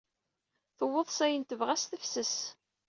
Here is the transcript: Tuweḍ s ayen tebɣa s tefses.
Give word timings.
Tuweḍ 0.77 1.07
s 1.17 1.19
ayen 1.25 1.43
tebɣa 1.43 1.75
s 1.81 1.83
tefses. 1.85 2.35